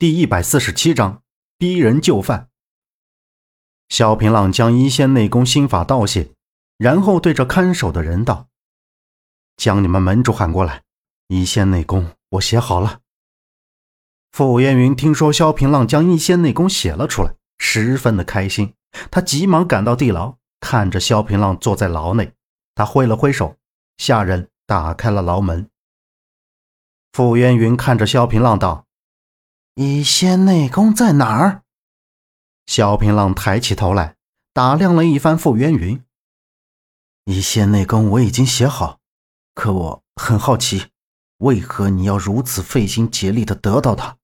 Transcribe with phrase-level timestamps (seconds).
[0.00, 1.22] 第一百四十七章
[1.58, 2.48] 逼人就范。
[3.90, 6.32] 萧平浪将一仙内功心法道谢，
[6.78, 8.48] 然后对着看守的人道
[9.58, 10.84] ：“将你们门主喊过来，
[11.28, 13.00] 一仙内功我写好了。”
[14.32, 18.72] 傅烟云听说萧平浪将一仙内功写了出来，十分的开心，
[19.10, 22.32] 他急忙赶到地牢，看着萧平浪坐在牢内，
[22.74, 23.58] 他挥了挥手，
[23.98, 25.68] 下人打开了牢门。
[27.12, 28.86] 傅烟云看着萧平浪道。
[29.82, 31.62] 一仙内功在哪儿？
[32.66, 34.14] 萧平浪抬起头来，
[34.52, 36.04] 打量了一番傅渊云。
[37.24, 39.00] 一仙内功我已经写好，
[39.54, 40.88] 可我很好奇，
[41.38, 44.18] 为何你要如此费心竭力的得到它？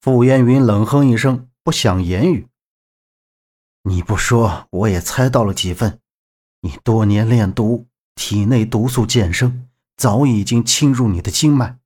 [0.00, 2.48] 傅渊云冷哼一声，不想言语。
[3.84, 6.00] 你不说，我也猜到了几分。
[6.62, 11.78] 你多年练毒，体内毒素渐生，早已经侵入你的经脉。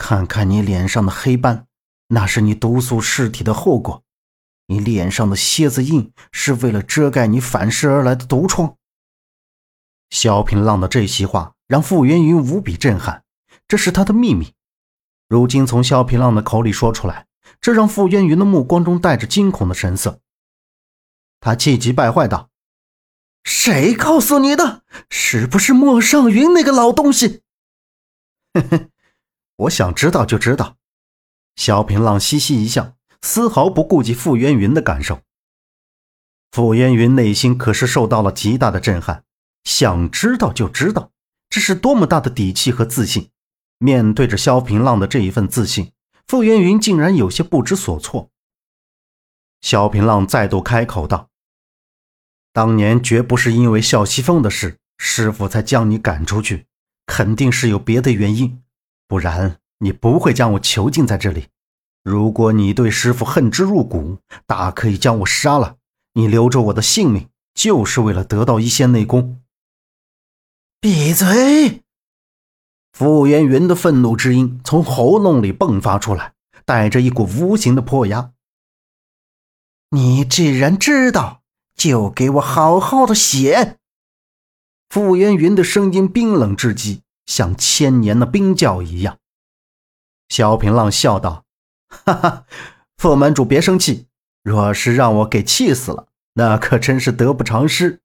[0.00, 1.66] 看看你脸上的黑斑，
[2.08, 4.02] 那是你毒素噬体的后果。
[4.66, 8.76] 你脸上的蝎子印是为了遮盖你反噬而来的毒疮。
[10.08, 13.24] 萧平浪的这席话让傅元云无比震撼，
[13.68, 14.54] 这是他的秘密。
[15.28, 17.26] 如今从萧平浪的口里说出来，
[17.60, 20.20] 这让傅渊云的目光中带着惊恐的神色。
[21.40, 22.48] 他气急败坏道
[23.44, 24.82] ：“谁告诉你的？
[25.10, 27.42] 是不是莫尚云那个老东西？”
[28.54, 28.90] 嘿嘿。
[29.60, 30.76] 我想知道就知道。
[31.56, 35.20] 萧平浪嘻嘻一笑，丝毫不顾及傅渊云的感受。
[36.50, 39.24] 傅渊云内心可是受到了极大的震撼，
[39.64, 41.10] 想知道就知道，
[41.50, 43.30] 这是多么大的底气和自信！
[43.78, 45.92] 面对着萧平浪的这一份自信，
[46.26, 48.30] 傅渊云竟然有些不知所措。
[49.60, 51.28] 萧平浪再度开口道
[52.52, 56.66] ：“当年绝不是因为笑西风的事，师傅才将你赶出去，
[57.04, 58.62] 肯定是有别的原因。”
[59.10, 61.48] 不然你不会将我囚禁在这里。
[62.04, 65.78] 如果你对师傅恨之入骨，大可以将我杀了。
[66.12, 69.42] 你留着我的性命，就是为了得到一些内功。
[70.80, 71.82] 闭嘴！
[72.92, 78.30] 傅元云的愤怒之音从喉咙里迸发出来，带着一股无形的迫压。
[79.90, 81.42] 你既然知道，
[81.74, 83.76] 就给我好好的写。
[84.88, 87.02] 傅元云的声音冰冷至极。
[87.30, 89.20] 像千年的冰窖一样，
[90.28, 91.44] 萧平浪笑道
[91.86, 92.44] ：“哈哈，
[92.96, 94.08] 副门主别生气，
[94.42, 98.00] 若是让我给气死了，那可真是得不偿失。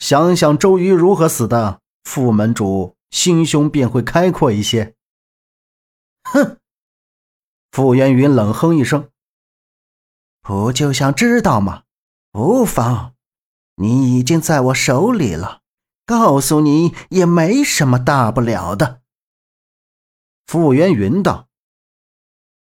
[0.00, 4.96] 想想周瑜如何死的，副门主心胸便会开阔一些。”
[6.26, 6.58] 哼，
[7.70, 9.10] 傅元云冷哼一声
[10.42, 11.84] ：“不就想知道吗？
[12.32, 13.14] 无妨，
[13.76, 15.60] 你已经在我手里了。”
[16.06, 19.00] 告诉你也没什么大不了的。”
[20.46, 21.48] 傅元云道，“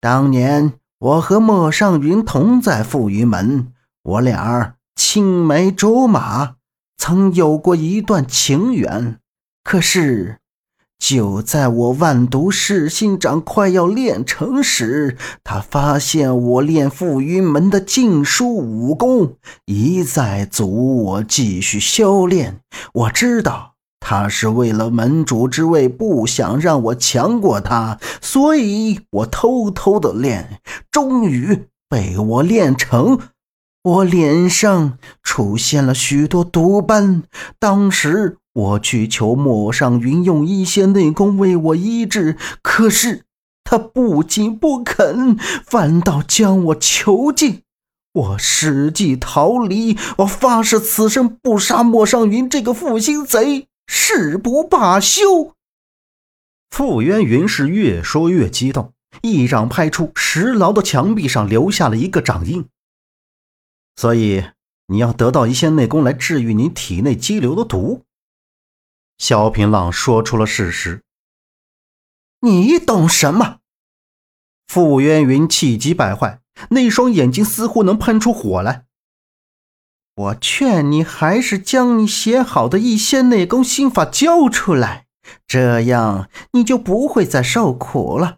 [0.02, 6.58] 当年我和莫尚云同在富余门，我俩青梅竹马，
[6.97, 9.20] 曾有过一段情缘。
[9.64, 10.40] 可是……”
[11.01, 19.35] 就在我万毒噬心掌快要练成时，他发现我练负云门的禁书武功，
[19.66, 22.59] 一再阻我继续修炼。
[22.94, 30.61] 我知道他是为了门主之位，不想让我强过他，所以我偷偷的练，
[30.91, 33.19] 终于被我练成。
[33.84, 37.23] 我脸上出现了许多毒斑，
[37.57, 38.38] 当时。
[38.53, 43.23] 我去求莫尚云用一仙内功为我医治，可是
[43.63, 47.61] 他不仅不肯，反倒将我囚禁。
[48.13, 55.53] 我使计逃离，我发誓此生不杀莫尚云这个负心贼，誓不罢休。
[56.69, 58.91] 傅渊云是越说越激动，
[59.22, 62.66] 一掌拍出，石牢的墙壁上留下了一个掌印。
[63.95, 64.44] 所以
[64.88, 68.01] 你要得到一仙内功来治愈你体内积留的毒。
[69.22, 71.04] 萧平浪说出了事实。
[72.40, 73.59] 你懂什么？
[74.66, 76.40] 傅渊云气急败坏，
[76.72, 78.85] 那双眼睛似乎能喷出火来。
[80.16, 85.06] 我劝你还是将你写好的一仙内功心法交出来，
[85.46, 88.38] 这样你就不会再受苦了。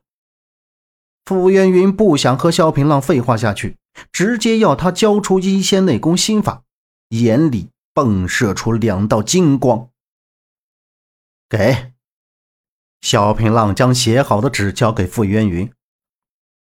[1.23, 3.77] 傅渊云不想和萧平浪废话下去，
[4.11, 6.63] 直接要他交出一仙内功心法，
[7.11, 9.87] 眼里迸射出两道金光。
[11.49, 11.93] 给，
[13.01, 15.71] 萧平浪将写好的纸交给傅渊云。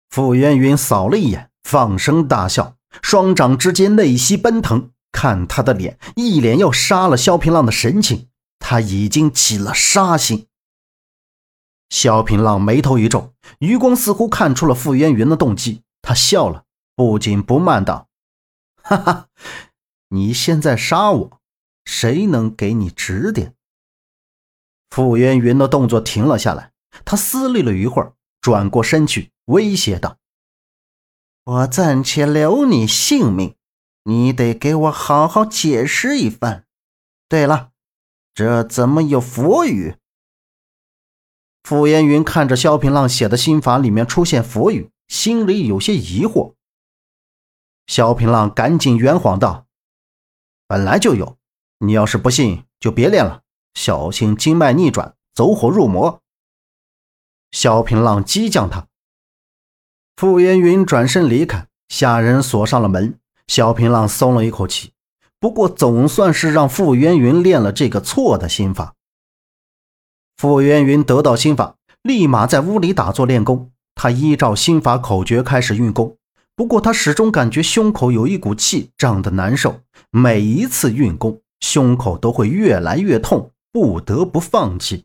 [0.09, 4.91] 傅渊云扫了一眼，放声大笑，双掌之间内息奔腾。
[5.11, 10.47] 看他的脸，一脸要杀了萧平浪的神情，他已经起了杀心。
[11.89, 16.65] 萧平浪眉头一皱，余光似乎看出了傅渊云的动机，他笑了，
[16.95, 18.09] 不紧不慢道
[18.81, 19.27] ：“哈哈，
[20.09, 21.41] 你现在杀我，
[21.85, 23.53] 谁能给你指点？”
[24.93, 26.71] 傅渊云的动作停了下来，
[27.03, 30.19] 他思虑了一会儿，转过身去，威胁道
[31.45, 33.55] ：“我暂且留你性命，
[34.03, 36.65] 你得给我好好解释一番。
[37.27, 37.71] 对了，
[38.35, 39.95] 这怎么有佛语？”
[41.67, 46.53] 傅烟云看着萧平浪写的心法里面出现佛语，心里有些疑惑。
[47.87, 49.65] 萧平浪赶紧圆谎道
[50.67, 51.39] ：“本来就有，
[51.79, 53.42] 你要是不信，就别练了，
[53.73, 56.21] 小心经脉逆转，走火入魔。”
[57.51, 58.87] 萧平浪激将他。
[60.15, 63.19] 傅烟云转身离开，下人锁上了门。
[63.47, 64.93] 萧平浪松了一口气，
[65.39, 68.93] 不过总算是让傅渊云练了这个错的心法。
[70.37, 73.71] 傅渊云得到心法，立马在屋里打坐练功。
[73.95, 76.17] 他依照心法口诀开始运功，
[76.55, 85.03] 不过他始终感觉胸口有一股气胀得难受，每一次运功，胸口都会越来越痛，不得不放弃。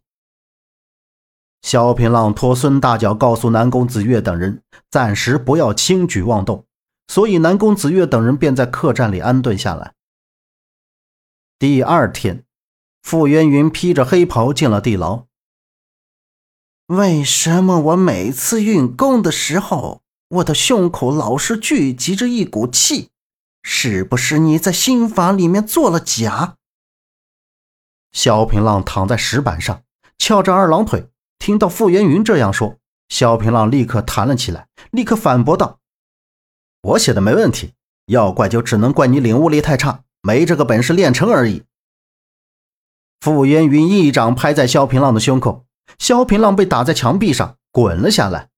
[1.62, 6.64] 萧平浪托孙大脚告诉南宫子月等人，暂时不要轻举妄动，
[7.08, 9.94] 所以南宫子月等人便在客栈里安顿下来。
[11.58, 12.44] 第二天。
[13.00, 15.24] 傅渊云披着黑袍进了地牢。
[16.88, 23.08] 为什么我每次运功的时候，我的胸口老是聚集着一股气？
[23.62, 26.57] 是不是你在心法里面做了假？
[28.18, 29.84] 萧平浪躺在石板上，
[30.18, 31.08] 翘着二郎腿。
[31.38, 32.76] 听到傅渊云这样说，
[33.08, 35.78] 萧平浪立刻弹了起来，立刻反驳道
[36.82, 37.74] ：“我写的没问题，
[38.06, 41.62] 要怪就只能怪你领悟力太差，没这个本事练成而已。”
[43.22, 45.64] 傅渊云一掌拍在萧平浪的胸口，
[46.00, 48.48] 萧平浪被打在墙壁上，滚了下来。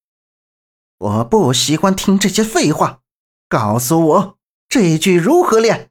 [0.96, 3.00] 我不喜欢听这些废话，
[3.46, 4.38] 告诉我
[4.70, 5.89] 这一句如何练？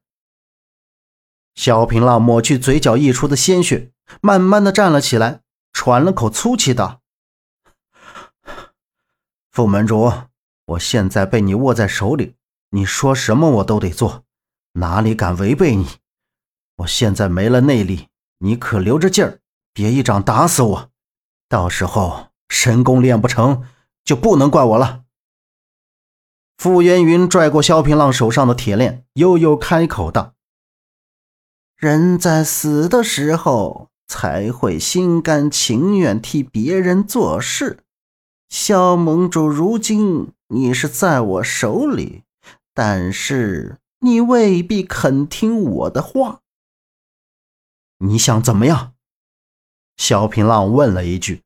[1.60, 3.92] 萧平浪抹去嘴角溢出的鲜血，
[4.22, 5.42] 慢慢的站了起来，
[5.74, 7.02] 喘了口粗气道
[9.52, 10.10] ：“副门主，
[10.68, 12.38] 我现在被你握在手里，
[12.70, 14.24] 你说什么我都得做，
[14.76, 15.86] 哪里敢违背你？
[16.78, 18.08] 我现在没了内力。”
[18.42, 19.40] 你可留着劲儿，
[19.74, 20.90] 别一掌打死我，
[21.50, 23.66] 到时候神功练不成
[24.06, 25.04] 就不能怪我了。
[26.58, 30.36] 傅烟云拽过萧平浪手上的铁链，悠悠开口道
[31.80, 37.86] ：“人在死的时候才会心甘情愿替别人做事。
[38.50, 42.24] 萧盟主，如今你是在我手里，
[42.74, 46.42] 但是你未必肯听我的话。”
[48.00, 48.92] 你想怎么样？
[49.96, 51.44] 萧平浪问了一句。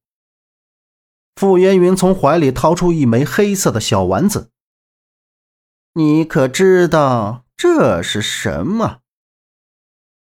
[1.36, 4.50] 傅渊云从怀里掏出一枚黑色的小丸子。
[5.94, 9.02] 你可知道这是什么？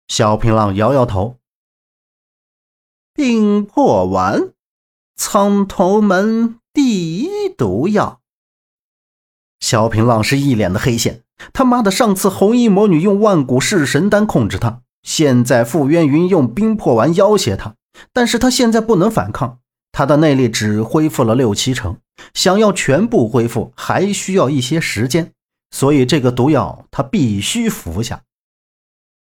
[0.08, 1.38] 萧平浪摇摇头。
[3.14, 4.52] 冰破丸，
[5.16, 8.22] 苍头门第一毒药。
[9.60, 11.24] 萧平浪是一脸的黑线。
[11.54, 14.82] 他妈的，上次红衣魔女用万古噬神丹控制他。
[15.04, 17.76] 现在傅渊云用冰破丸要挟他，
[18.12, 19.60] 但是他现在不能反抗，
[19.92, 21.98] 他的内力只恢复了六七成，
[22.34, 25.32] 想要全部恢复还需要一些时间，
[25.72, 28.24] 所以这个毒药他必须服下。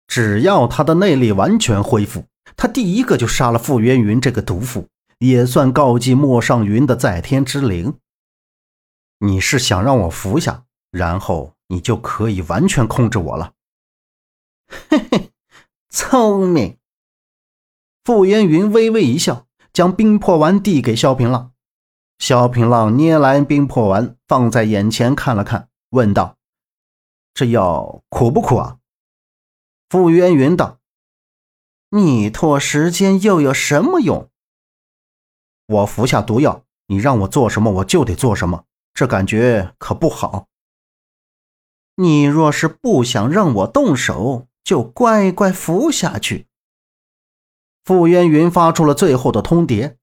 [0.07, 2.25] 只要他的内力完全恢复，
[2.57, 7.95] 他第一个就杀了傅渊云这个毒妇，也算告祭莫尚云的在天之灵。
[9.19, 13.53] 你是想让我服下，然后你就可以完全控制我了？
[14.69, 15.31] 嘿嘿。
[15.89, 16.77] 聪明。
[18.05, 21.53] 傅烟云微微一笑，将冰魄丸递给萧平浪。
[22.19, 26.37] 萧平浪捏来冰魄丸，放在眼前看了看，问道
[27.35, 28.79] ：“这药苦不苦啊？”
[29.89, 30.79] 傅渊云道
[31.91, 34.31] ：“你拖时间又有什么用？
[35.67, 38.65] 我服下毒药，你让我做什么我就得做什么，
[38.95, 40.49] 这感觉可不好。
[41.97, 46.49] 你若是不想让我动手。”就乖乖服下去。
[47.85, 49.95] 傅渊云发出了最后的通牒。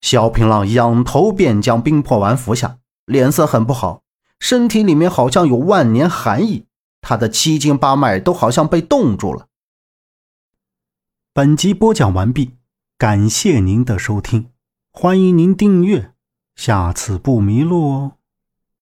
[0.00, 4.02] 萧平浪仰头便将冰魄丸服下，脸色很不好，
[4.40, 6.66] 身体里面好像有万年寒意，
[7.02, 9.48] 他的七经八脉都好像被冻住了。
[11.34, 12.56] 本集播讲完毕，
[12.96, 14.50] 感谢您的收听，
[14.90, 16.14] 欢迎您订阅，
[16.54, 18.12] 下次不迷路哦。